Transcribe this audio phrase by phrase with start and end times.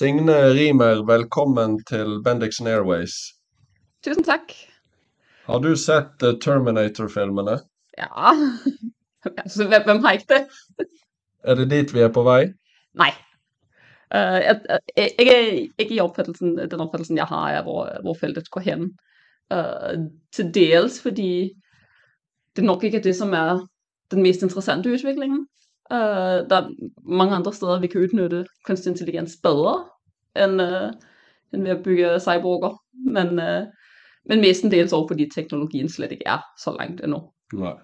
[0.00, 3.12] Signe Rimer, velkommen til Bendixen Airways.
[4.00, 4.54] Tusen takk.
[5.44, 7.58] Har du sett uh, Terminator-filmene?
[7.98, 8.30] Ja,
[9.42, 10.86] altså, hvem, har ikke det?
[11.44, 12.46] Er det dit vi er på vei?
[12.96, 13.12] Nej.
[14.08, 14.56] Uh, jeg,
[14.96, 18.64] jeg, jeg er ikke i opfattelsen, den opfattelsen, jeg har af, hvor, hvor feltet går
[18.70, 18.88] hen.
[19.52, 21.50] Uh, til dels fordi
[22.56, 23.60] det nok ikke er det, som er
[24.10, 25.42] den mest interessante udvikling.
[25.90, 26.68] Uh, der er
[27.02, 29.74] mange andre steder, vi kan udnytte kunstig intelligens bedre,
[30.38, 30.90] end, uh,
[31.52, 32.76] end ved at bygge cyborger.
[33.10, 33.66] Men, uh,
[34.30, 37.24] men mestendels også fordi teknologien slet ikke er så langt endnu.
[37.52, 37.74] Nej.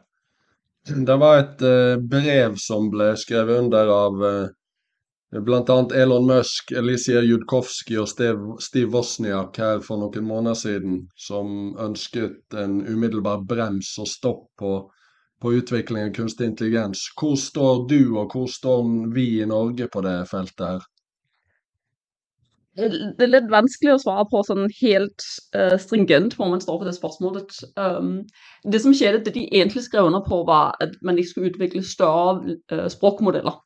[0.86, 6.70] Det var et uh, brev som blev skrevet under av uh, blant annet Elon Musk,
[6.72, 13.42] Alicia Judkowski og Steve, Steve Wozniak her for noen måneder siden, som ønsket en umiddelbar
[13.48, 14.76] brems og stopp på,
[15.46, 17.04] på utvikling av kunstig intelligens.
[17.20, 20.86] Hvor står du, og hvor står vi i Norge på det feltet her?
[22.76, 25.24] Det er litt vanskelig å svare på sånn helt
[25.56, 27.54] uh, stringent, hvor man står på det spørsmålet.
[27.78, 28.10] Um, øhm,
[28.74, 31.84] det som skjedde, det de egentlig skrev under på, var, at man ikke skulle utvikle
[31.86, 33.56] større øh, uh, språkmodeller.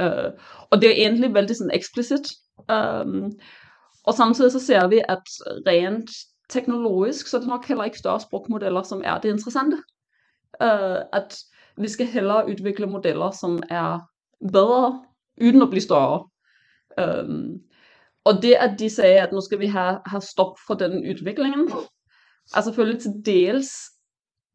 [0.00, 2.32] Uh, øh, og det er egentlig veldig sånn eksplisitt.
[2.64, 3.22] Um, øhm,
[4.08, 5.36] og samtidig så ser vi, at
[5.68, 6.10] rent
[6.50, 9.84] teknologisk, så er det nok heller ikke større språkmodeller som er det interessante
[10.62, 11.38] øh, at
[11.76, 13.98] vi skal hellere udvikle modeller, som er
[14.52, 15.04] bedre,
[15.42, 16.28] uden at blive større.
[17.22, 17.60] Um,
[18.24, 21.70] og det, at de sagde, at nu skal vi have, have stop for den udviklingen,
[22.56, 23.70] er selvfølgelig til dels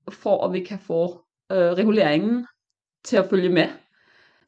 [0.09, 2.47] for, at vi kan få øh, reguleringen
[3.03, 3.67] til at følge med.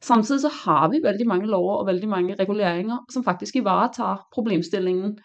[0.02, 4.28] Samtidig så har vi vældig mange lover og vældig mange reguleringer, som faktisk i varetager
[4.32, 5.18] problemstillingen.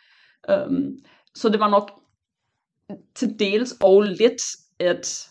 [0.50, 0.98] Um,
[1.36, 1.92] så det var nok
[3.16, 4.42] til dels og lidt
[4.80, 5.30] et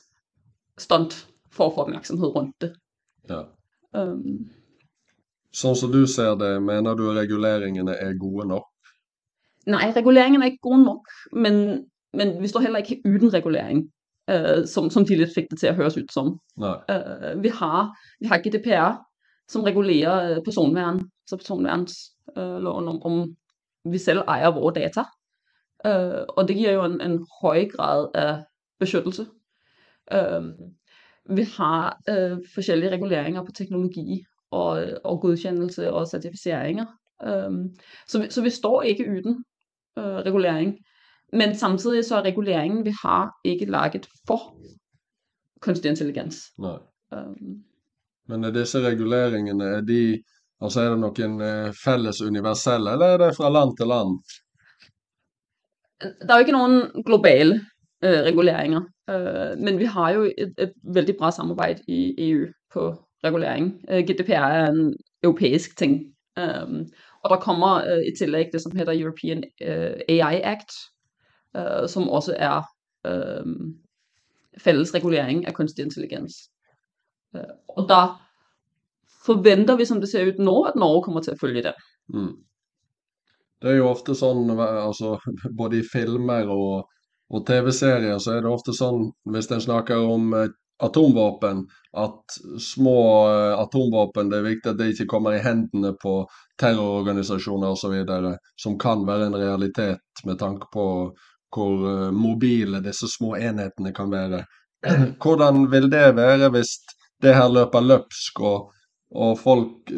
[0.79, 2.73] stunt for at få opmærksomhed rundt det.
[3.29, 3.45] Ja.
[3.93, 4.51] Um,
[5.53, 8.71] Sånn som du ser det, mener du reguleringene er gode nok?
[9.69, 11.59] Nej, reguleringen er ikke god nok, men,
[12.17, 13.83] men vi står heller ikke uden regulering,
[14.31, 16.39] øh, som, som de lidt fik det til at høres ud som.
[16.57, 16.79] Nej.
[16.89, 18.97] Øh, vi, har, vi har GDPR,
[19.49, 23.37] som regulerer øh, personværn, så personværnsloven øh, om, om
[23.93, 25.05] vi selv ejer vores data.
[25.87, 28.45] Øh, og det giver jo en, en høj grad af
[28.81, 29.27] beskyttelse.
[30.13, 30.43] Øh,
[31.37, 36.87] vi har øh, forskellige reguleringer på teknologi, og, og godkendelse og certificeringer.
[37.27, 37.71] Um,
[38.09, 39.45] så, vi, så vi står ikke uden
[39.97, 40.79] uh, regulering.
[41.33, 44.57] Men samtidig så er reguleringen, vi har, ikke laget for
[45.61, 46.37] kunstig intelligens.
[46.59, 46.79] Nej.
[47.17, 47.65] Um,
[48.29, 50.23] Men er disse reguleringene, er de,
[50.61, 54.19] altså er det noen uh, felles universelle, eller er det fra land til land?
[56.03, 57.67] der er jo ikke nogen globale
[58.05, 58.81] øh, reguleringer,
[59.11, 63.85] Øh, men vi har jo et, et vældig bra samarbejde i EU på regulering.
[63.91, 66.03] Øh, GDPR er en europæisk ting.
[66.39, 66.87] Øh,
[67.25, 70.73] og der kommer øh, et tillæg, det som hedder European øh, AI Act,
[71.57, 72.63] øh, som også er
[73.07, 73.47] øh,
[74.59, 76.33] fælles regulering af kunstig intelligens.
[77.37, 78.23] Øh, og der
[79.27, 81.75] forventer vi, som det ser ud nu, at Norge kommer til at følge det.
[82.09, 82.37] Mm.
[83.63, 86.89] Det er jo ofte sådan, altså, både i filmer og,
[87.33, 90.51] og TV-serier, så er det ofte sånn, hvis den snakker om eh,
[90.83, 95.93] atomvapen, att at små eh, atomvapen, det er viktigt at det ikke kommer i händerna
[96.03, 96.27] på
[96.61, 100.87] terrororganisationer och så vidare, som kan være en realitet med tanke på
[101.57, 104.45] hvor eh, mobila mobile disse små enhetene kan være.
[105.23, 106.77] Hvordan vil det være hvis
[107.23, 108.73] det her løper löpsk og,
[109.15, 109.91] og folk,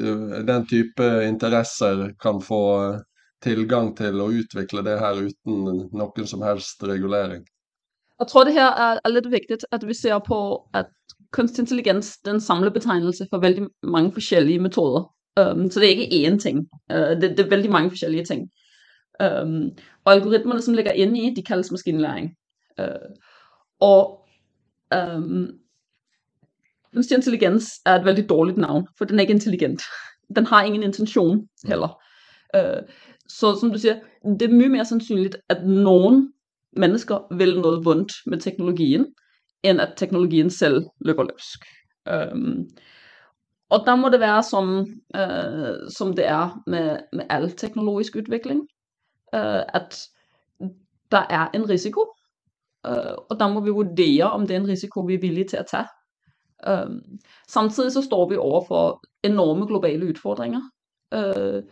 [0.46, 2.62] den type interesser, kan få
[3.44, 7.44] tilgang til å utvikle det her uten noen som helst regulering?
[8.20, 10.86] Jeg tror, det her er, er lidt vigtigt, at vi ser på, at
[11.32, 15.10] kunstig intelligens er en samlebetegnelse for vældig mange forskellige metoder.
[15.40, 16.68] Um, så det er ikke én ting.
[16.92, 18.50] Uh, det, det er vældig mange forskellige ting.
[19.24, 19.70] Um,
[20.04, 22.30] og algoritmerne, som ligger inde i, de kaldes maskinlæring.
[22.78, 23.10] Uh,
[23.80, 24.26] og
[24.94, 25.48] um,
[26.94, 29.82] kunstig intelligens er et vældig dårligt navn, for den er ikke intelligent.
[30.36, 32.00] Den har ingen intention heller.
[32.56, 32.82] Uh,
[33.28, 36.32] så som du siger, det er mye mere sandsynligt, at nogen
[36.76, 39.06] mennesker vil noget vondt med teknologien,
[39.62, 41.64] end at teknologien selv løber løbsk.
[42.32, 42.68] Um,
[43.70, 44.86] og der må det være som,
[45.18, 48.60] uh, som det er med, med al teknologisk udvikling,
[49.36, 50.00] uh, at
[51.10, 52.00] der er en risiko,
[52.88, 55.56] uh, og der må vi vurdere, om det er en risiko, vi er villige til
[55.56, 55.86] at tage.
[56.68, 57.00] Um,
[57.48, 60.60] samtidig så står vi over for enorme globale udfordringer.
[61.16, 61.62] Uh,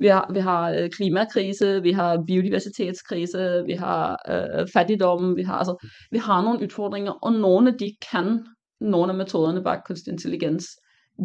[0.00, 5.58] vi har, vi har øh, klimakrise, vi har biodiversitetskrise, vi har øh, fattigdom, vi har,
[5.58, 8.46] altså, vi har nogle udfordringer, og nogle af de kan
[8.80, 10.66] nogle af metoderne bag kunstig intelligens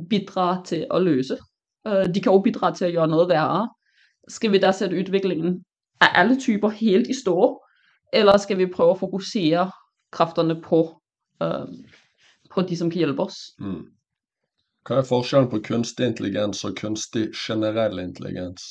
[0.10, 1.38] bidrage til at løse.
[1.88, 3.69] Øh, de kan også bidrage til at gøre noget værre.
[4.27, 5.63] skal vi da sætte udviklingen
[6.01, 7.62] af alle typer helt i stå,
[8.13, 9.72] eller skal vi prøve at fokusere
[10.12, 11.01] kræfterne på,
[11.44, 11.68] øh,
[12.51, 13.36] på de, som kan hjælpe os?
[13.60, 13.86] Mm.
[14.86, 18.68] Hva er forskjellen på kunstig intelligens og kunstig generell intelligens?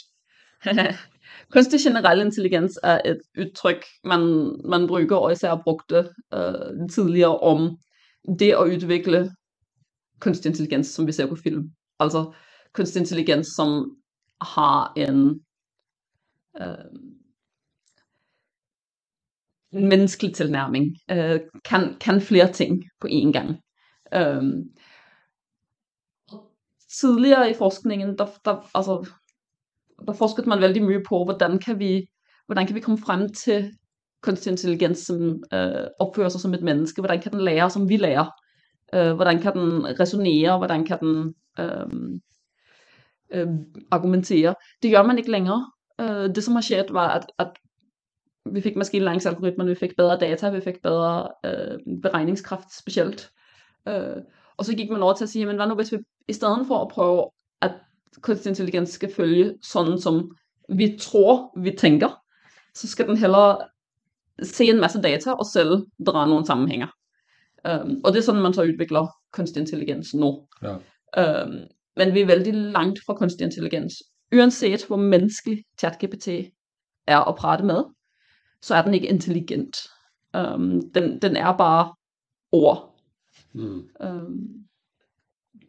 [1.54, 4.20] kunstig generel intelligens er et udtryk, man,
[4.64, 7.76] man bruger og især brugte øh, tidligere om
[8.38, 9.30] det at udvikle
[10.20, 11.70] kunstig intelligens, som vi ser på film.
[12.00, 12.32] Altså
[12.72, 13.96] kunstig intelligens, som
[14.40, 15.40] har en
[16.60, 16.84] øh,
[19.72, 23.60] menneskelig tilnærming, øh, kan, kan flere ting på én gang.
[24.14, 24.42] Øh,
[27.00, 29.10] tidligere i forskningen, der, der, altså,
[30.06, 32.06] der forskede man vældig mye på, hvordan kan vi,
[32.46, 33.72] hvordan kan vi komme frem til
[34.22, 37.96] kunstig intelligens, som øh, opfører sig som et menneske, hvordan kan den lære, som vi
[37.96, 38.26] lærer,
[38.94, 42.18] øh, hvordan kan den resonere, hvordan kan den øh,
[43.34, 43.48] øh,
[43.90, 44.54] argumentere.
[44.82, 45.70] Det gør man ikke længere.
[46.00, 47.52] Øh, det som har sket var, at, at
[48.52, 53.30] vi fik maskinlæringsalgoritmer, vi fik bedre data, vi fik bedre øh, beregningskraft specielt.
[53.88, 54.16] Øh,
[54.56, 55.98] og så gik man over til at sige, men hvad nu hvis vi
[56.28, 57.30] i stedet for at prøve
[57.60, 57.72] at
[58.20, 60.36] kunstig intelligens skal følge sådan som
[60.68, 62.20] vi tror, vi tænker,
[62.74, 63.58] så skal den hellere
[64.42, 66.86] se en masse data og selv drage nogle sammenhænger.
[67.68, 70.46] Um, og det er sådan, man så udvikler kunstig intelligens nu.
[70.62, 70.74] Ja.
[71.44, 71.54] Um,
[71.96, 73.92] men vi er vældig langt fra kunstig intelligens.
[74.32, 76.28] Uanset hvor menneskelig ChatGPT
[77.06, 77.84] er at prate med,
[78.62, 79.76] så er den ikke intelligent.
[80.38, 81.94] Um, den, den er bare
[82.52, 82.96] ord.
[83.52, 83.88] Mm.
[84.04, 84.64] Um,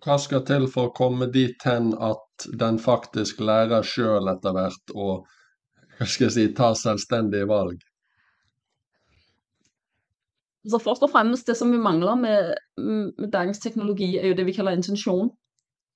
[0.06, 4.94] Hva skal til for å komme dit hen at den faktisk lærer sjøl etter hvert
[4.94, 5.26] og
[5.98, 7.80] hva skal jeg si, ta selvstendige valg?
[10.70, 14.46] Så først og fremmest, det som vi mangler med, med dagens teknologi, er jo det
[14.46, 15.30] vi kalder intention.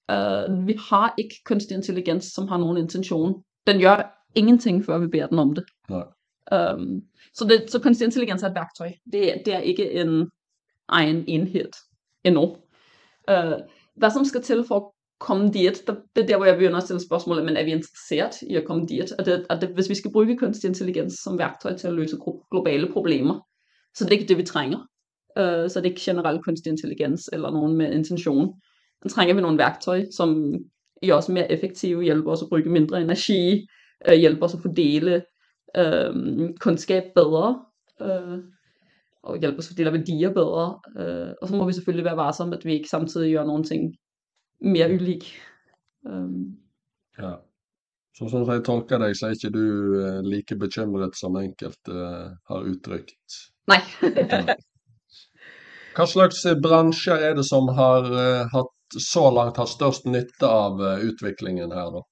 [0.10, 3.42] Uh, vi har ikke kunstig intelligens, som har nogen intention.
[3.68, 5.66] Den gør ingenting, før vi beder den om det.
[5.90, 7.02] Um,
[7.34, 8.92] så, det, så kunstig intelligens er et værktøj.
[9.12, 10.30] Det, det er ikke en
[10.90, 11.74] egen enhed
[12.24, 12.56] endnu.
[13.32, 13.60] Uh,
[14.00, 14.84] hvad som skal til for at
[15.20, 17.72] komme dit, der, det er der, hvor jeg begynder at stille spørgsmålet, men er vi
[17.72, 19.12] interesseret i at komme dit?
[19.12, 22.18] Og, det, og det, hvis vi skal bruge kunstig intelligens som værktøj til at løse
[22.52, 23.40] globale problemer,
[23.96, 24.78] så det er ikke det, vi trænger.
[25.40, 28.54] Uh, så det er ikke generelt kunstig intelligens eller nogen med intention.
[29.04, 30.54] Så trænger vi nogle værktøj, som
[31.04, 33.68] er også mere effektive, hjælper os at bruge mindre energi,
[34.10, 35.24] uh, hjælper os at fordele
[35.78, 36.16] uh,
[36.60, 37.66] kundskab bedre,
[38.02, 38.40] uh,
[39.24, 40.66] og hjælper os at fordele værdier bedre.
[40.96, 43.96] Uh, og så må vi selvfølgelig være varsomme, at vi ikke samtidig gør nogle ting
[44.62, 45.30] mere ulik.
[46.10, 46.58] Um,
[47.20, 47.34] ja.
[48.18, 49.66] Så som jeg tolker deg, så er ikke du
[50.00, 53.38] uh, like bekymret som enkelte uh, har uttrykt.
[53.68, 53.84] Nej.
[55.96, 60.80] Hva slags bransjer er det som har uh, hatt, så langt har størst nytte av
[60.80, 62.04] uh, utviklingen her, da?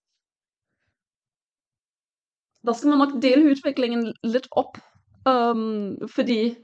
[2.67, 4.79] Der skal man nok dele utviklingen litt opp.
[5.27, 6.55] Um, fordi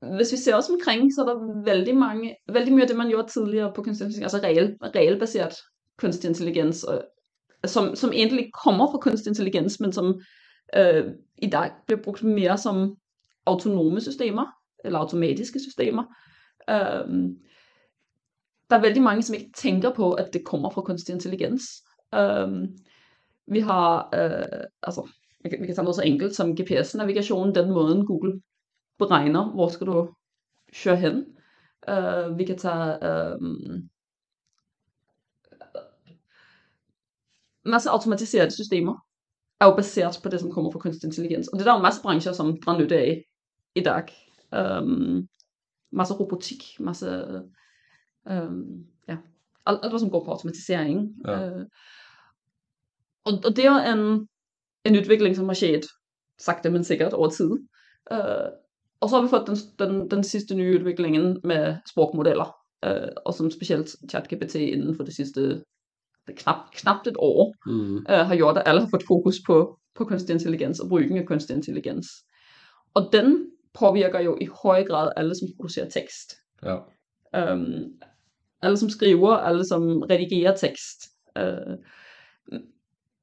[0.00, 3.08] hvis vi ser os omkring, så er der veldig, mange, veldig mye af det man
[3.08, 5.54] gjorde tidligere på kunstig intelligens, altså reell, realbaseret
[5.96, 7.04] kunstig intelligens, og,
[7.64, 10.20] som, som egentlig kommer fra kunstig intelligens, men som
[10.76, 11.04] øh,
[11.38, 12.96] i dag bliver brugt mere som
[13.46, 14.46] autonome systemer,
[14.84, 16.04] eller automatiske systemer.
[16.70, 17.34] Øh,
[18.70, 21.62] der er veldig mange, som ikke tænker på, at det kommer fra kunstig intelligens.
[22.14, 22.68] Øh,
[23.46, 25.08] vi har, øh, altså,
[25.44, 28.40] vi kan tage noget så enkelt som GPS-navigation, den måde Google
[28.98, 30.14] beregner, hvor skal du
[30.84, 31.26] køre hen.
[31.88, 33.88] Uh, vi kan tage um,
[37.64, 39.06] masse automatiserede systemer
[39.60, 41.48] er jo baseret på det, som kommer fra kunstig intelligens.
[41.48, 43.24] Og det er der jo en masse brancher, som drar nytte af
[43.74, 44.04] i dag.
[44.80, 45.28] Um,
[45.90, 47.24] masse robotik, masse
[48.30, 49.16] um, ja,
[49.66, 51.14] alt, alt, hvad som går på automatisering.
[51.26, 51.56] Ja.
[51.56, 51.64] Uh,
[53.24, 54.28] og, og det er jo en,
[54.84, 55.86] en udvikling, som har sket
[56.38, 57.50] sagte, men sikkert over tid.
[58.10, 58.48] Uh,
[59.00, 63.34] og så har vi fået den, den, den sidste nye udviklingen med sprogmodeller, øh, og
[63.34, 65.62] som specielt ChatGPT inden for det sidste
[66.36, 67.96] knap, knapt et år mm.
[67.96, 71.26] øh, har gjort, at alle har fået fokus på, på kunstig intelligens og brugen af
[71.26, 72.06] kunstig intelligens.
[72.94, 76.34] Og den påvirker jo i høj grad alle, som producerer tekst.
[76.62, 76.76] Ja.
[77.34, 77.92] Øhm,
[78.62, 80.98] alle, som skriver, alle, som redigerer tekst.
[81.38, 81.76] Øh,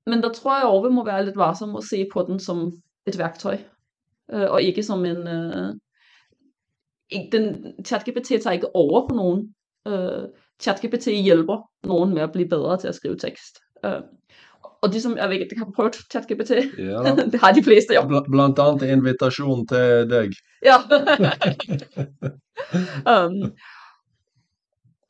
[0.06, 2.74] men der tror jeg også, vi må være lidt varsomme at se på den som
[3.08, 3.58] et værktøj
[4.34, 5.28] øh, og ikke som en...
[5.28, 5.74] Øh,
[7.32, 9.56] den, ChatGPT tager ikke over på nogen.
[9.88, 10.28] Øh,
[10.60, 13.60] ChatGPT hjælper nogen med at blive bedre til at skrive tekst.
[13.86, 14.02] Øh,
[14.82, 18.08] og de som jeg ved ikke, har prøvet ChatGPT, ja, det har de fleste jo.
[18.08, 20.32] Bl blandt andet invitation til dig.
[20.66, 20.76] Ja.
[23.26, 23.52] um,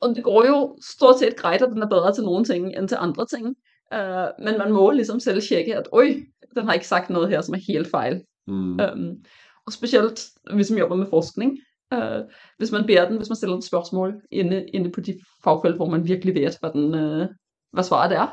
[0.02, 2.88] og det går jo stort set greit, at den er bedre til nogle ting end
[2.88, 3.46] til andre ting.
[3.94, 6.22] Uh, men man må ligesom selv tjekke, at oj,
[6.54, 8.22] den har ikke sagt noget her, som er helt fejl.
[8.46, 8.80] Mm.
[8.80, 9.24] Um,
[9.66, 11.58] og specielt, vi som jobber med forskning,
[11.94, 12.20] uh,
[12.58, 15.88] hvis man beder den, hvis man stiller et spørgsmål inde, inde på de fagfelt, hvor
[15.90, 17.26] man virkelig ved, hvad, den, uh,
[17.72, 18.26] hvad svaret er.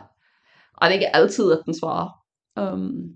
[0.74, 2.10] Og det er ikke altid, at den svarer.
[2.60, 3.16] Øhm, um,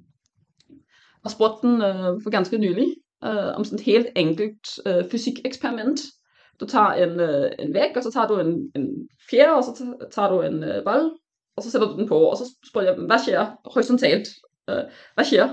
[1.24, 2.88] og spurgte den uh, for ganske nylig
[3.25, 6.00] uh, om sådan et helt enkelt uh, fysikeksperiment.
[6.60, 9.96] Du tager en, uh, en væg, og så tager du en, en fjerde, og så
[10.12, 11.12] tager du en uh, bold,
[11.58, 14.27] og så sætter du den på, og så spørger jeg, hvad sker horisontalt?
[14.72, 15.50] Uh, hvad sker?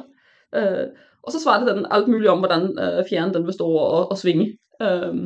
[0.57, 0.89] Uh,
[1.27, 4.19] og så svarede den alt muligt om, hvordan uh, fjeren den vil stå og, og
[4.19, 4.59] svinge.
[4.85, 5.17] Uh,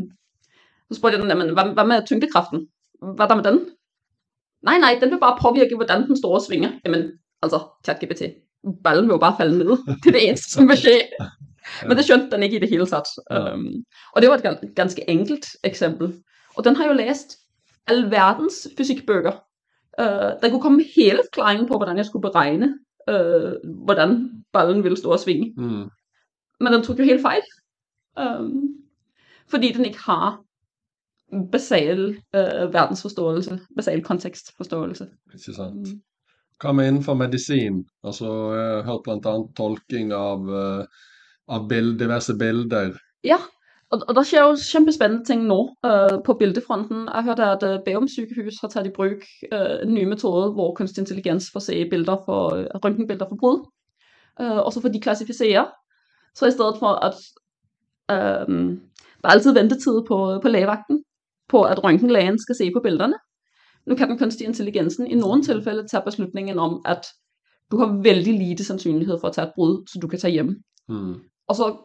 [0.90, 2.68] så spurgte jeg den, jamen, hvad, hvad med tyngdekraften?
[3.02, 3.60] Hvad er der med den?
[4.62, 6.70] Nej, nej, den vil bare påvirke, hvordan den står og svinger.
[6.84, 7.02] Jamen,
[7.42, 8.22] altså, ChatGPT.
[8.84, 9.70] Ballen vil jo bare falde ned.
[10.02, 11.00] Det er det eneste, som vil ske.
[11.88, 13.04] Men det skjønte den ikke i det hele taget.
[13.30, 13.54] Ja.
[13.54, 16.14] Um, og det var et ganske enkelt eksempel.
[16.56, 17.38] Og den har jo læst
[17.86, 19.32] alverdens fysikbøger.
[20.00, 22.74] Uh, der kunne komme hele forklaringen på, hvordan jeg skulle beregne,
[23.08, 24.18] uh, hvordan
[24.52, 25.52] ballen ville stå og svinge.
[25.56, 25.86] Mm.
[26.60, 27.42] Men den tog jo helt fejl.
[28.18, 28.74] Um,
[29.50, 30.40] fordi den ikke har
[31.52, 35.08] basal uh, verdensforståelse, basal kontekstforståelse.
[35.34, 35.88] Ikke sant.
[35.88, 36.00] Mm.
[36.58, 37.84] Hva innenfor medisin?
[38.02, 41.04] Altså, jeg har hørt blant annet tolking av, eh,
[41.54, 42.96] av bild, diverse bilder.
[43.22, 43.38] Ja,
[43.90, 47.08] og, og der sker jo kæmpespændende ting nu øh, på bildefronten.
[47.14, 49.06] Jeg hørte, at øh, Bærum sygehus har taget i brug
[49.52, 53.70] øh, en ny metode, hvor kunstig intelligens får se billeder for, øh, røntgenbilleder for brud,
[54.40, 55.66] øh, og så får de klassificere.
[56.34, 57.14] Så i stedet for at
[58.10, 58.78] øh,
[59.22, 61.04] der er altid ventetid på, på lægevagten,
[61.48, 63.14] på at røntgenlægen skal se på billederne.
[63.86, 67.06] Nu kan den kunstige intelligensen i nogle tilfælde tage beslutningen om, at
[67.70, 70.62] du har vældig lite sandsynlighed for at tage et brud, så du kan tage hjem.
[70.88, 71.14] Mm.
[71.48, 71.76] Og så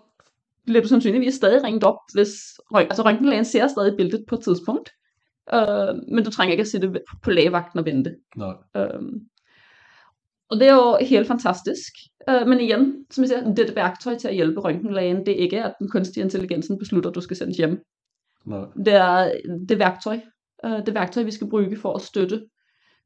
[0.65, 2.29] bliver du sandsynligvis stadig ringet op, hvis
[2.75, 4.89] altså røntgenlægen ser stadig billedet på et tidspunkt,
[5.53, 8.15] øh, men du trænger ikke at sætte på lægevagten og vente.
[8.35, 8.53] Nej.
[8.75, 9.01] Øh,
[10.49, 11.93] og det er jo helt fantastisk.
[12.29, 15.25] Øh, men igen, som jeg siger, det er et værktøj til at hjælpe røntgenlægen.
[15.25, 17.83] Det er ikke, at den kunstige intelligensen beslutter, at du skal sendes hjem.
[18.45, 18.65] Nej.
[18.85, 19.31] Det er
[19.69, 20.19] det værktøj,
[20.65, 22.45] øh, det værktøj, vi skal bruge for at støtte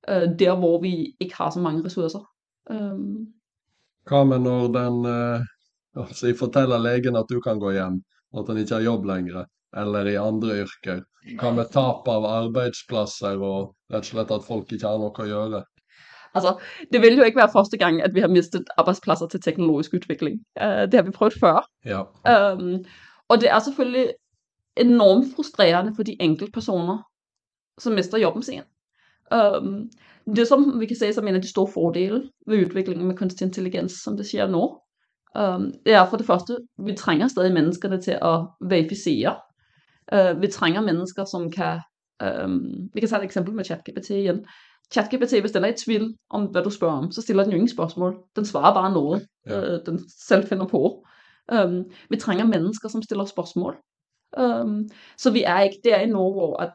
[0.10, 2.30] øh, der, hvor vi ikke har så mange ressourcer.
[2.72, 3.00] Øh,
[4.08, 5.06] Hva med når den
[5.98, 8.02] eh, altså, forteller legen at du kan gå hjem,
[8.34, 11.02] og at han ikke har jobb lenger, eller i andre yrker?
[11.40, 15.28] Hva med tap av arbeidsplasser og rett og slett at folk ikke har noe å
[15.28, 15.64] gjøre?
[16.38, 16.54] Altså,
[16.94, 20.40] det vil jo ikke være første gang, at vi har mistet arbejdspladser til teknologisk udvikling.
[20.60, 21.66] Uh, det har vi prøvet før.
[21.86, 22.04] Ja.
[22.30, 22.86] Um,
[23.28, 24.08] og det er selvfølgelig
[24.78, 27.02] enormt frustrerende for de enkelte personer,
[27.80, 28.62] som mister jobben sin.
[29.32, 29.90] Um,
[30.36, 33.46] det som vi kan se som en af de store fordele ved udviklingen med kunstig
[33.46, 34.80] intelligens, som det sker nu,
[35.38, 39.36] um, er for det første, vi trænger stadig menneskerne til at verificere.
[40.14, 41.80] Uh, vi trænger mennesker, som kan,
[42.44, 44.46] um, vi kan tage et eksempel med ChatGPT igen.
[44.92, 47.56] ChatGPT, hvis den er i tvivl om, hvad du spørger om, så stiller den jo
[47.56, 48.18] ingen spørgsmål.
[48.36, 49.62] Den svarer bare noget, Ja.
[49.62, 51.06] øh, den selv finder på.
[51.54, 53.78] Um, vi trænger mennesker, som stiller spørgsmål.
[54.40, 56.74] Um, så vi er ikke der endnu, hvor at,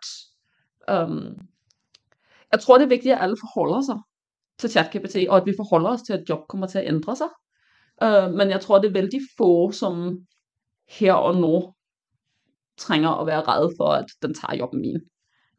[1.02, 1.38] um,
[2.52, 3.98] jeg tror, det er vigtigt, at alle forholder sig
[4.58, 7.28] til ChatGPT, og at vi forholder os til, at job kommer til at ændre sig.
[8.04, 10.18] Uh, men jeg tror, det er vældig få, som
[10.88, 11.72] her og nu
[12.78, 15.00] trænger at være redde for, at den tager jobben min.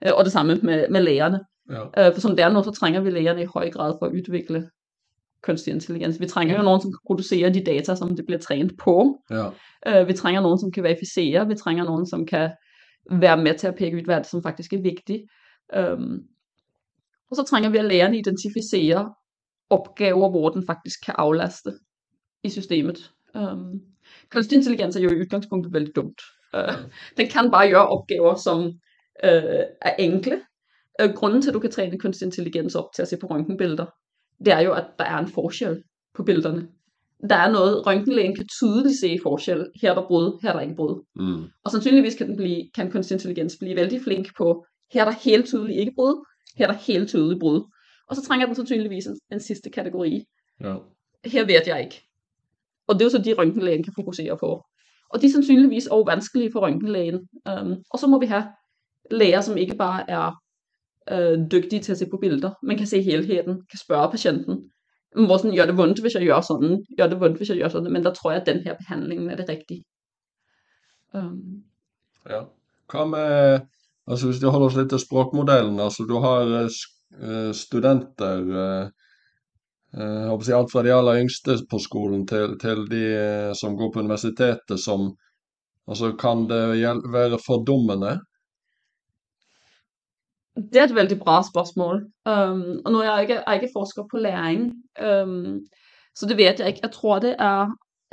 [0.06, 1.40] Uh, og det samme med, med lægerne.
[1.72, 2.08] ja.
[2.08, 4.12] Øh, for som det er nu, så trænger vi lægerne i høj grad for at
[4.12, 4.70] udvikle
[5.44, 6.20] kunstig intelligens.
[6.20, 9.18] Vi trænger jo nogen, som kan producere de data, som det bliver trænet på.
[9.30, 9.50] ja.
[9.88, 11.48] Øh, vi trænger nogen, som kan verificere.
[11.48, 12.52] Vi trænger nogen, som kan
[13.12, 15.24] være med til at pege ud, hvad det, som faktisk er vigtigt.
[15.76, 16.20] Øhm,
[17.30, 19.14] og så trænger vi at lærerne identificere
[19.70, 21.72] opgaver, hvor den faktisk kan aflaste
[22.44, 23.12] i systemet.
[23.36, 23.82] Øhm,
[24.32, 26.22] kunstig intelligens er jo i udgangspunktet vældig dumt.
[26.56, 26.74] Øh,
[27.18, 28.66] den kan bare gøre opgaver, som
[29.24, 30.42] øh, er enkle.
[31.02, 33.86] Øh, grunden til, at du kan træne kunstig intelligens op til at se på røntgenbilleder,
[34.46, 35.84] det er jo, at der er en forskel
[36.16, 36.68] på billederne.
[37.30, 39.68] Der er noget, røntgenlægen kan tydeligt se forskel.
[39.82, 41.04] Her er der brud, her er der ikke brud.
[41.16, 41.44] Mm.
[41.64, 45.18] Og sandsynligvis kan, den blive, kan kunstig intelligens blive vældig flink på, her er der
[45.24, 46.26] helt tydeligt ikke brud,
[46.58, 47.72] her er der helt tydeligt brud.
[48.10, 50.24] Og så trænger den sandsynligvis en, en sidste kategori.
[50.62, 50.76] ja.
[51.26, 52.02] Her ved jeg ikke.
[52.94, 54.66] Og det er jo så de, røntgenlægen kan fokusere på.
[55.10, 57.16] Og de er sandsynligvis også vanskelige for røntgenlægen.
[57.52, 58.44] Um, og så må vi have
[59.12, 60.32] læger, som ikke bare er
[61.12, 64.72] øh, dygtige til at se på billeder, men kan se helheden, kan spørge patienten,
[65.16, 67.70] hvor sådan, gør det vondt, hvis jeg gør sådan, gør det vondt, hvis jeg gør
[67.70, 69.84] sådan, men der tror jeg, at den her behandling er det rigtige.
[71.14, 71.64] Um,
[72.30, 72.42] Ja.
[72.88, 73.60] Kom med
[74.08, 75.80] Altså hvis vi holder oss lidt til språkmodellen.
[75.80, 78.90] Altså du har uh, studenter eh,
[79.98, 84.04] eh, alt fra de aller yngste på skolen til, til de eh, som går på
[84.06, 85.14] universitetet som
[85.88, 86.62] Altså kan det
[87.12, 88.20] være fordummende?
[90.56, 91.96] Det er et veldig bra spørsmål.
[92.26, 94.62] Um, ehm, og nu er jeg ikke, jeg ikke forsker på læring,
[95.02, 95.60] um, ehm,
[96.16, 96.80] så det vet jeg ikke.
[96.84, 97.62] Jeg tror det er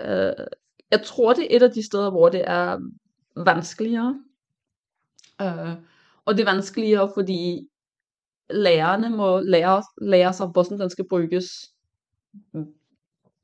[0.02, 0.46] uh, eh,
[0.90, 2.78] jeg tror det er et af de steder, hvor det er
[3.36, 4.22] vanskeligere.
[5.42, 5.74] Uh,
[6.24, 7.68] og det er vanskeligere, fordi
[8.52, 11.46] lærerne må lære, lære sig, hvordan den skal bruges.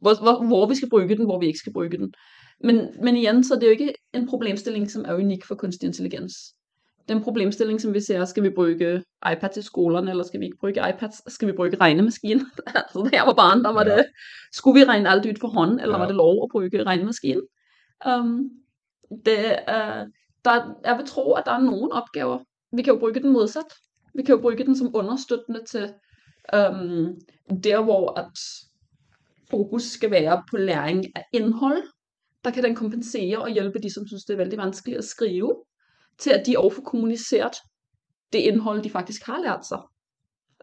[0.00, 2.14] Hvor, hvor, hvor vi skal bruge den, hvor vi ikke skal bruge den.
[2.60, 5.86] Men, men igen, så er det jo ikke en problemstilling, som er unik for kunstig
[5.86, 6.34] intelligens.
[7.08, 10.56] Den problemstilling, som vi ser, skal vi bruge iPad i skolerne, eller skal vi ikke
[10.56, 11.32] bruge iPads?
[11.32, 12.46] Skal vi bruge regnemaskinen?
[12.66, 13.96] altså, da jeg var barn, der var ja.
[13.96, 14.06] det,
[14.52, 15.98] skulle vi regne alt ud for hånd, eller ja.
[15.98, 17.42] var det lov at bruge regnemaskinen?
[18.06, 18.50] Um,
[19.26, 20.02] det, uh,
[20.44, 22.38] der, jeg vil tro, at der er nogle opgaver.
[22.72, 23.70] Vi kan jo bruge den modsat.
[24.16, 25.94] Vi kan jo bruge den som understøttende til
[26.54, 27.20] øhm,
[27.64, 28.38] der, hvor at
[29.50, 31.82] fokus skal være på læring af indhold.
[32.44, 35.64] Der kan den kompensere og hjælpe de, som synes, det er veldig vanskeligt at skrive,
[36.18, 37.56] til at de også kommuniceret
[38.32, 39.78] det indhold, de faktisk har lært sig.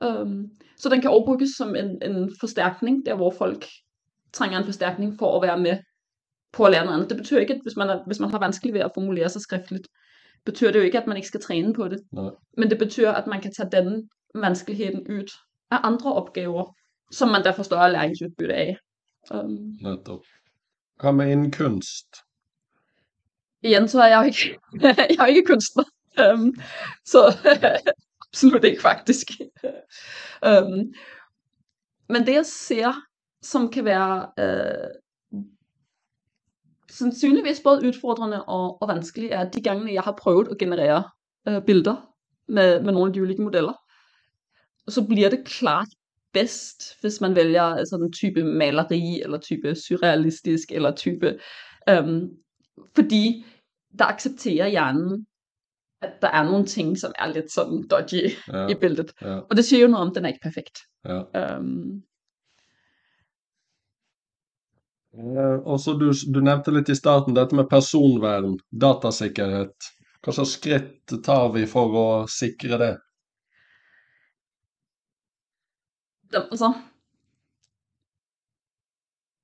[0.04, 0.46] Øhm,
[0.78, 3.66] så den kan også bruges som en, en forstærkning, der hvor folk
[4.34, 5.78] trænger en forstærkning for at være med
[6.54, 7.10] på at lære noget andet.
[7.10, 9.42] Det betyder ikke, at hvis man, er, hvis man har vanskeligt ved at formulere sig
[9.42, 9.88] skriftligt,
[10.46, 12.00] betyder det jo ikke, at man ikke skal træne på det.
[12.12, 12.32] Nej.
[12.58, 15.32] Men det betyder, at man kan tage den vanskeligheden ud
[15.72, 16.76] af andre opgaver,
[17.12, 18.78] som man derfor større læringsudbytte af.
[19.32, 20.24] Um, Netop.
[21.02, 22.08] Hvad med en kunst?
[23.62, 25.84] Igen, så er jeg jo ikke, jeg er jo ikke kunstner.
[26.34, 26.56] Um,
[27.06, 27.38] så
[28.28, 29.28] absolut ikke faktisk.
[30.48, 30.94] um,
[32.10, 32.94] men det jeg ser,
[33.42, 35.03] som kan være uh,
[36.98, 41.04] sandsynligvis både udfordrende og, og vanskelige, er de gange, jeg har prøvet at generere
[41.50, 42.10] uh, billeder
[42.48, 43.74] med, med nogle af de ulike modeller,
[44.88, 45.88] så bliver det klart
[46.34, 51.40] bedst, hvis man vælger altså den type maleri, eller type surrealistisk, eller type,
[52.00, 52.30] um,
[52.96, 53.46] fordi
[54.00, 55.28] der accepterer hjernen,
[56.02, 59.12] at der er nogle ting, som er lidt sådan dodgy ja, i billedet.
[59.22, 59.40] Ja.
[59.40, 60.80] Og det siger jo noget om, at den er ikke perfekt.
[61.06, 61.58] Ja.
[61.58, 62.04] Um,
[65.03, 69.90] Uh, Eh, og så du, du nevnte litt i starten dette med personvern, datasikkerhet.
[70.24, 72.94] Hva slags skritt tar vi for å sikre det?
[76.32, 76.72] det altså,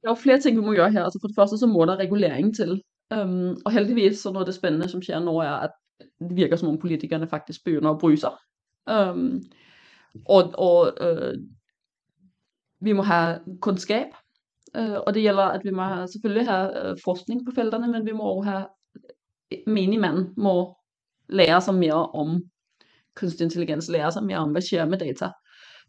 [0.02, 1.04] der er jo flere ting, vi må gøre her.
[1.04, 2.82] Altså for det første, så må der regulering til.
[3.12, 5.72] Um, og heldigvis, så noget af det spændende, som sker nu, er, at
[6.20, 8.32] det virker som om politikerne faktisk begynder at bryde sig.
[8.88, 9.44] Um, ehm,
[10.26, 11.34] og og uh,
[12.82, 14.08] vi må have kundskab,
[14.78, 18.06] uh, og det gælder, at vi må have, selvfølgelig have uh, forskning på felterne, men
[18.06, 18.66] vi må også have,
[19.68, 20.76] menigmand må
[21.30, 22.42] lære sig mere om
[23.16, 25.30] kunstig intelligens, lære sig mere om, hvad sker med data.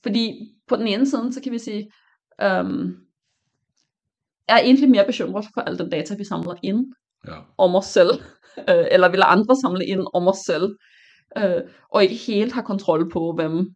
[0.02, 1.90] Fordi på den ene side, så kan vi sige,
[2.42, 2.96] um,
[4.48, 6.86] jeg er egentlig mere bekymret for al den data, vi samler ind,
[7.28, 7.36] ja.
[7.58, 8.10] om os selv,
[8.58, 10.76] øh, eller vil andre samle ind om os selv,
[11.38, 13.66] øh, og ikke helt har kontrol på, hvem...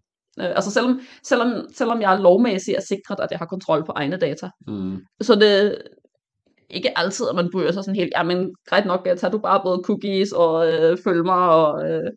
[0.41, 3.93] Øh, altså selvom, selvom, selvom jeg er lovmæssig er sikret, at jeg har kontrol på
[3.97, 4.99] egne data, mm.
[5.21, 5.79] så det
[6.71, 9.61] ikke altid, at man bryder sig sådan helt, ja, men greit nok, tager du bare
[9.65, 12.11] både cookies og øh, følg mig og øh,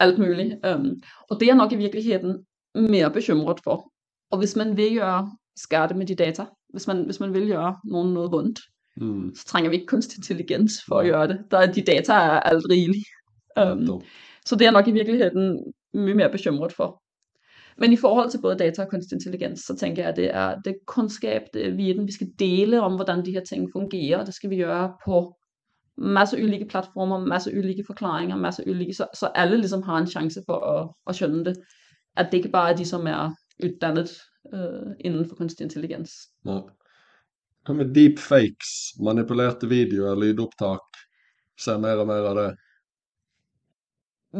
[0.00, 0.66] alt muligt.
[0.66, 3.92] Um, og det er nok i virkeligheden mere bekymret for.
[4.30, 7.76] Og hvis man vil gøre skade med de data, hvis man, hvis man vil gøre
[7.84, 8.60] nogen noget vondt,
[8.96, 9.34] mm.
[9.34, 11.38] så trænger vi ikke kunstig intelligens for at gøre det.
[11.50, 13.06] Der er, de data er alt rigeligt.
[13.60, 14.02] Um,
[14.46, 16.99] så det er nok i virkeligheden mye mere bekymret for.
[17.80, 20.60] Men i forhold til både data og kunstig intelligens, så tænker jeg, at det er
[20.64, 24.24] det kundskab, det er viden, vi skal dele om, hvordan de her ting fungerer.
[24.24, 25.36] Det skal vi gøre på
[25.96, 30.42] masse ulike platformer, masse ulike forklaringer, masse ulike, så, så alle ligesom har en chance
[30.46, 31.56] for at, at skønne det.
[32.16, 34.10] At det ikke bare er de, som er uddannet
[34.54, 36.10] øh, inden for kunstig intelligens.
[36.44, 36.60] Nej.
[37.66, 38.70] Hva med deepfakes,
[39.04, 41.00] manipulerte videoer, lydopptak?
[41.60, 42.50] Ser mer og mer av det.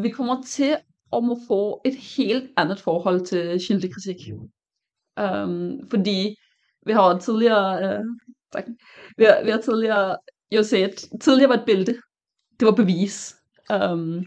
[0.03, 0.77] Vi kommer til
[1.17, 4.17] at må få et helt andet forhold til kildekritik.
[5.21, 6.37] Um, fordi
[6.87, 8.05] vi har tidligere, uh,
[8.53, 8.65] tak,
[9.17, 10.17] vi har, vi har tidligere
[10.53, 11.95] jo set, tidligere var et billede,
[12.61, 13.37] det var bevis.
[13.93, 14.25] Um,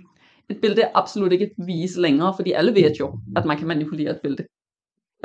[0.49, 3.67] et billede er absolut ikke et bevis længere, fordi alle ved jo, at man kan
[3.67, 4.43] manipulere et billede.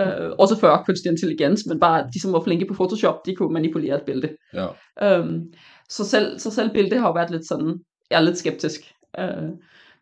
[0.02, 3.52] Uh, også før kunstig intelligens, men bare de, som var flinke på Photoshop, de kunne
[3.52, 4.36] manipulere et billede.
[4.54, 5.20] Ja.
[5.20, 5.52] Um,
[5.88, 8.80] så, selv, så selv billedet har jo været lidt sådan, jeg er lidt skeptisk.
[9.18, 9.48] Uh,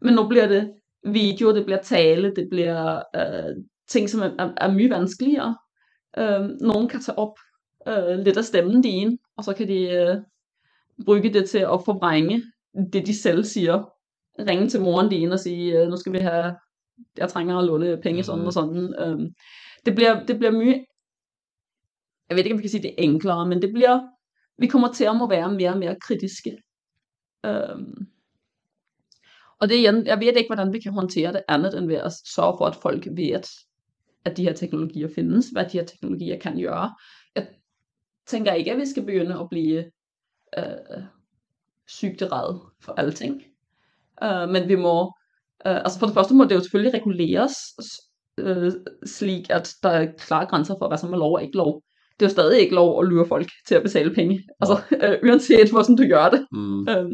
[0.01, 0.73] men nu bliver det
[1.13, 5.57] video, det bliver tale, det bliver uh, ting, som er, er, mye vanskeligere.
[6.21, 7.39] Uh, nogen kan tage op
[7.91, 10.13] uh, lidt af stemmen din, og så kan de
[10.99, 12.43] uh, bruge det til at forvrænge
[12.93, 13.91] det, de selv siger.
[14.39, 16.57] Ringe til moren din og sige, uh, nu skal vi have,
[17.17, 18.95] jeg trænger at låne penge sådan og sådan.
[19.05, 19.35] Um,
[19.87, 20.85] det bliver, det bliver mye,
[22.29, 24.01] jeg ved ikke, om vi kan sige det enklere, men det bliver,
[24.59, 26.59] vi kommer til at må være mere og mere kritiske.
[27.47, 28.07] Um,
[29.61, 32.13] Og det igen, jeg ved ikke, hvordan vi kan håndtere det andet end ved at
[32.35, 33.31] sørge for, at folk ved,
[34.25, 36.95] at de her teknologier findes, hvad de her teknologier kan gøre.
[37.35, 37.47] Jeg
[38.27, 39.85] tænker ikke, at vi skal begynde at blive
[40.59, 41.03] øh,
[41.87, 43.43] sygderæde for alting.
[44.23, 45.13] Øh, men vi må,
[45.67, 47.55] øh, altså for det første må det jo selvfølgelig reguleres,
[48.39, 48.73] øh,
[49.07, 51.83] slik at der er klare grænser for, hvad som er lov og ikke lov.
[52.21, 55.19] Det er jo stadig ikke lov at lure folk til at betale penge, altså øh,
[55.23, 56.47] uanset hvordan du gør det.
[56.53, 56.89] Mm.
[56.89, 57.13] Øhm,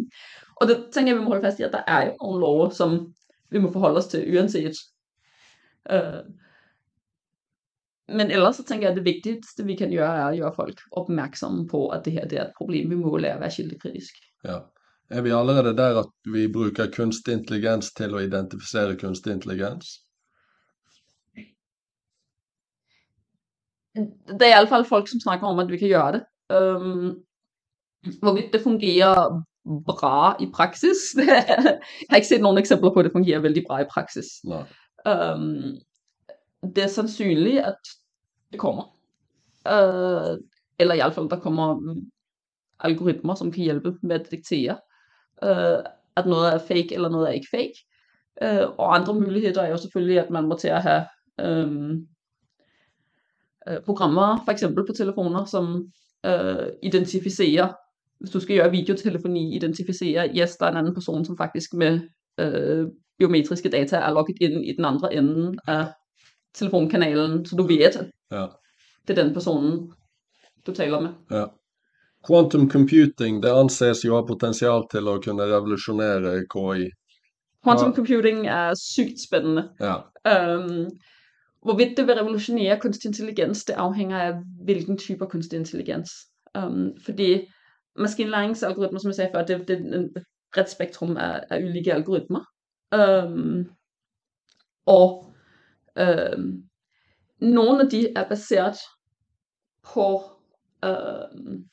[0.63, 2.73] og det tænker jeg, vi må holde fast i, at der er jo nogle love,
[2.73, 3.15] som
[3.51, 4.77] vi må forholde os til, uanset.
[5.91, 6.23] Øh,
[8.09, 10.81] men ellers så tænker jeg, at det vigtigste, vi kan gøre, er at gøre folk
[10.93, 12.91] opmærksomme på, at det her det er et problem.
[12.91, 14.15] Vi må lære at være kildekritisk.
[14.45, 14.59] Ja.
[15.11, 19.91] Er vi allerede der at vi bruker kunstig intelligens til å identifisere kunstig intelligens?
[23.95, 26.23] Der er i hvert fald folk, som snakker om, at vi kan gøre det.
[26.53, 27.11] Øhm,
[28.23, 29.43] hvorvidt det fungerer
[29.87, 33.81] bra i praksis, jeg har ikke set nogen eksempler på, at det fungerer vældig bra
[33.81, 34.27] i praksis.
[34.45, 34.63] Nei.
[35.07, 35.79] Øhm,
[36.63, 37.77] det er sandsynligt, at
[38.53, 38.97] det kommer.
[39.69, 40.39] Øh,
[40.79, 42.11] eller i hvert fald, der kommer mm,
[42.81, 44.79] algoritmer, som kan hjælpe med at detektere,
[45.45, 45.85] øh,
[46.17, 47.79] at noget er fake, eller noget er ikke fake.
[48.43, 51.05] Øh, og andre muligheder er jo selvfølgelig, at man må til at have
[51.41, 52.07] øhm,
[53.69, 55.93] øh, programmer, for eksempel på telefoner, som
[56.27, 57.73] øh, identificerer,
[58.23, 62.01] hvis du skal gøre videotelefoni, identificerer, yes, der er en anden person, som faktisk med
[62.41, 62.87] øh,
[63.19, 65.87] biometriske data er logget ind i den andre ende af
[66.55, 67.97] telefonkanalen, så du ved, at
[68.33, 68.47] Ja.
[69.09, 69.93] det er den personen,
[70.67, 71.11] du taler med.
[71.31, 71.45] ja.
[72.27, 76.85] Quantum computing det anses jo ha potensial til å kunne revolusjonere KI.
[77.65, 77.95] Quantum Ja.
[77.97, 79.69] computing er sygt spændende.
[79.81, 79.95] Ja.
[80.27, 80.87] Øhm,
[81.65, 86.11] hvorvidt det vil revolutionere kunstig intelligens, det afhænger af, hvilken type af kunstig intelligens.
[86.59, 87.41] Um, fordi
[87.97, 90.25] maskinlæringsalgoritmer, som jeg sagde før, det, det er et
[90.55, 92.45] bredt spektrum af, af ulike algoritmer.
[92.97, 93.71] Um,
[94.87, 95.35] og
[96.01, 96.63] um,
[97.41, 98.77] nogle af de er baseret
[99.83, 100.23] på,
[100.87, 101.65] um,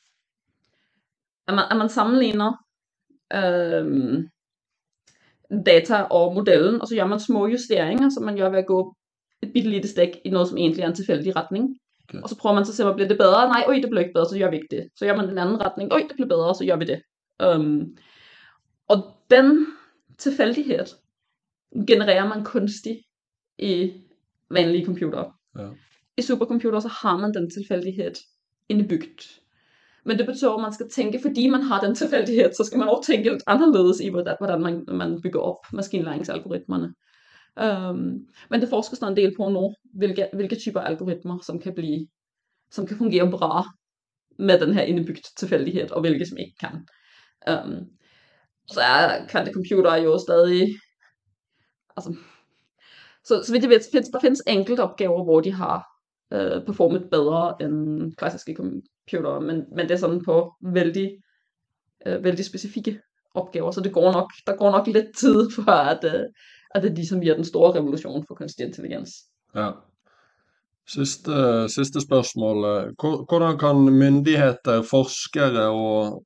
[1.47, 2.65] at, man, at man sammenligner
[3.33, 4.27] um,
[5.65, 8.95] data og modellen, og så gør man små justeringer, som man gør ved at gå
[9.41, 11.77] et bitte lille stik i noget, som egentlig er en tilfældig retning.
[12.09, 12.21] Okay.
[12.23, 13.47] Og så prøver man så at se, om bliver det bedre?
[13.47, 14.89] Nej, øj, det blev ikke bedre, så gør vi ikke det.
[14.95, 17.01] Så gør man den anden retning, øj, det blev bedre, så gør vi det.
[17.45, 17.97] Um,
[18.87, 18.97] og
[19.31, 19.67] den
[20.17, 20.85] tilfældighed
[21.87, 22.99] genererer man kunstigt
[23.59, 23.93] i
[24.51, 25.31] vanlige computere.
[25.59, 25.67] Ja.
[26.17, 28.13] I supercomputere, så har man den tilfældighed
[28.69, 29.39] indebygget.
[30.05, 32.89] Men det betyder, at man skal tænke, fordi man har den tilfældighed, så skal man
[32.89, 36.93] også tænke lidt anderledes i, hvordan, hvordan man, man bygger op maskinlæringsalgoritmerne.
[37.59, 41.75] Um, men det forskes der en del på nu, hvilke, hvilke typer algoritmer, som kan
[41.75, 42.07] blive,
[42.71, 43.63] som kan fungere bra
[44.39, 46.87] med den her indebygget tilfældighed, og hvilke som ikke kan.
[47.51, 47.85] Um,
[48.67, 50.67] så er kvantecomputere jo stadig,
[51.97, 52.15] altså,
[53.23, 55.85] så, så vidt jeg ved, findes, der findes enkelte opgaver, hvor de har
[56.33, 61.11] øh, performet bedre end klassiske computere, men, men det er sådan på vældig,
[62.05, 63.01] øh, vældig specifikke
[63.35, 66.25] opgaver, så det går nok, der går nok lidt tid for, at, øh,
[66.75, 69.09] at det ligesom bliver den store revolution for kunstig intelligens.
[69.55, 69.71] Ja.
[71.67, 72.57] Siste spørsmål.
[73.01, 76.23] Hvor- Hvordan kan myndigheter, forskere og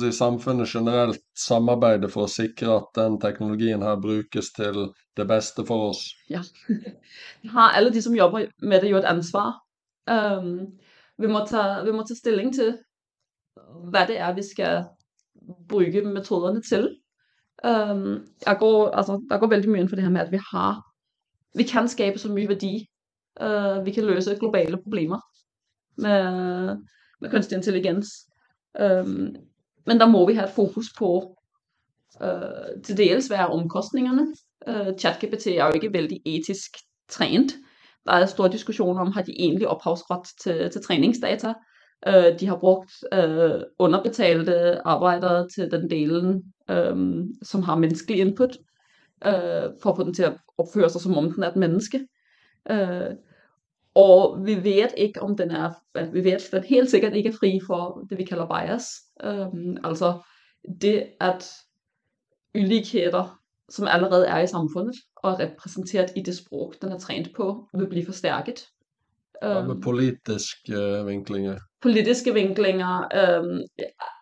[0.00, 5.66] si, samfunnet generelt samarbeide for å sikre at den teknologien her brukes til det beste
[5.66, 6.14] for oss?
[6.30, 6.40] Ja.
[7.56, 9.52] har alle de, som jobber med det, jo et ansvar.
[10.10, 10.78] Um,
[11.18, 12.78] vi, må tage, vi må tage stilling til,
[13.90, 14.84] hvad det er, vi skal
[15.68, 16.96] bruge metoderne til.
[17.64, 20.40] Um, jeg går, altså, der går veldig mye ind for det her med, at vi
[20.50, 20.82] har,
[21.54, 22.86] vi kan skabe så mye værdi.
[23.40, 25.20] Uh, vi kan løse globale problemer
[25.96, 26.76] med,
[27.20, 28.08] med kunstig intelligens.
[28.80, 29.36] Um,
[29.86, 31.36] men der må vi have et fokus på
[32.20, 34.26] uh, til dels være omkostningerne.
[34.68, 36.70] Uh, ChatGPT er jo ikke vældig etisk
[37.08, 37.54] trænet.
[38.06, 41.54] Der er stor diskussion om, har de egentlig ophavsret til, til træningsdata.
[42.06, 48.56] Øh, de har brugt øh, underbetalte arbejdere til den delen, øh, som har menneskelig input,
[49.26, 52.06] øh, for at få den til at opføre sig, som om den er et menneske.
[52.70, 53.10] Øh,
[53.94, 55.72] og vi ved ikke, om den er,
[56.12, 58.86] vi ved, at den helt sikkert ikke er fri for det, vi kalder bias.
[59.24, 60.22] Um, altså
[60.80, 61.50] det, at
[62.54, 67.30] ulikheder, som allerede er i samfundet, og er repræsenteret i det sprog, den er trænet
[67.36, 68.66] på, vil blive forstærket.
[69.42, 71.58] Um, med politiske vinklinger.
[71.82, 73.60] politiske vinklinger, øhm,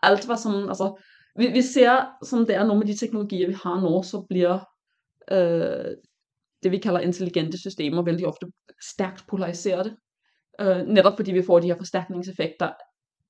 [0.02, 1.02] alt hvad som, altså,
[1.38, 4.58] vi, vi ser, som det er nogle af de teknologier, vi har nu, så bliver
[5.30, 5.96] øh,
[6.62, 8.46] det, vi kalder intelligente systemer, vældig ofte
[8.92, 9.96] stærkt polariserede.
[10.60, 12.70] Øh, netop fordi vi får de her forstærkningseffekter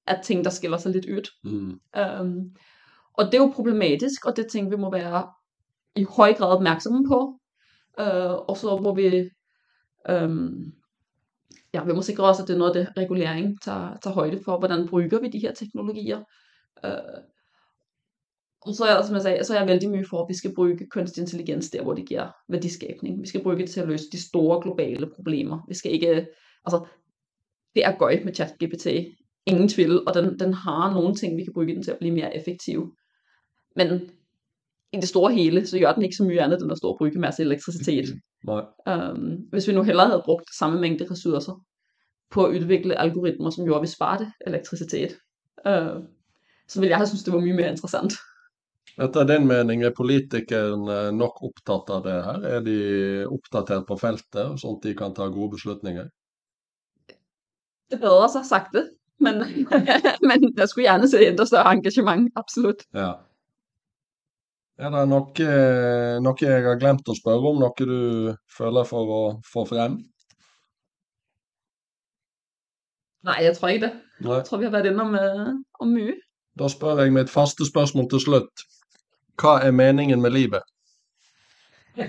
[0.06, 1.30] af ting, der skiller sig lidt ud.
[1.44, 1.80] Mm.
[2.20, 2.56] Um,
[3.14, 5.28] og det er jo problematisk, og det ting, vi må være
[5.96, 7.40] i høj grad opmærksomme på.
[8.00, 9.30] Øh, og så må vi,
[10.08, 10.30] øh,
[11.74, 14.40] ja, vi må sikre os, at det er noget af det regulering tager, tager højde
[14.44, 16.20] for, hvordan bruger vi de her teknologier.
[16.84, 17.20] Øh,
[18.66, 20.34] og så er jeg, som jeg sagde, så er jeg vældig mye for, at vi
[20.34, 23.22] skal bruge kunstig intelligens der, hvor det giver værdiskabning.
[23.22, 25.58] Vi skal bruge det til at løse de store globale problemer.
[25.68, 26.26] Vi skal ikke,
[26.64, 26.86] altså,
[27.74, 28.86] det er gøjt med ChatGPT.
[29.46, 32.14] Ingen tvivl, og den, den har nogle ting, vi kan bruge den til at blive
[32.14, 32.96] mere effektiv.
[33.76, 34.10] Men
[34.92, 36.98] i det store hele, så gør den ikke så mye andet, end at stå og
[36.98, 38.04] bruge masse elektricitet.
[38.04, 38.33] Mm-hmm.
[38.44, 38.64] Nej.
[38.86, 41.60] Um, hvis vi nu hellere havde brugt samme mængde ressourcer
[42.30, 45.16] på at udvikle algoritmer, som gjorde, at vi sparte elektricitet,
[45.68, 46.02] uh,
[46.68, 48.12] så ville jeg have synes, det var mye mere interessant.
[49.02, 52.44] Etter din mening, er politikerne nok opptatt av det her?
[52.56, 52.76] Er de
[53.26, 56.06] oppdatert på feltet, sånn at de kan ta gode beslutninger?
[57.90, 58.84] Det bedre sig sagte,
[59.18, 59.42] men,
[60.28, 62.86] men jeg skulle gjerne se endnu større engagement, absolut.
[62.94, 63.10] Ja.
[64.74, 65.44] Er det noe,
[66.24, 70.00] noe jeg har glemt å spørre om, noe du føler for å få frem?
[73.24, 73.92] Nej, jeg tror ikke det.
[74.24, 74.34] Nei.
[74.34, 76.14] Jeg tror, vi har været inde om, uh, om mye.
[76.58, 78.64] Da spør jeg mitt faste spørsmål til slutt.
[79.40, 80.62] Hva er meningen med livet?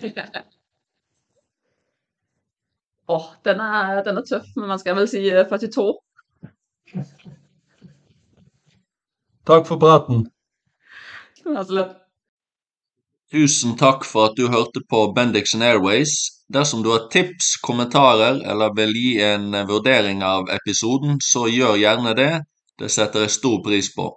[3.06, 5.86] Åh, oh, den er, den er tøff, men man skal vel uh, 42.
[9.46, 10.26] Takk for praten.
[11.46, 11.86] Altså,
[13.34, 16.12] Tusen takk for at du hørte på Bendixen Airways.
[16.54, 22.14] Dersom du har tips, kommentarer eller vil gi en vurdering av episoden, så gjør gjerne
[22.20, 22.34] det.
[22.80, 24.12] Det setter jeg stor pris på.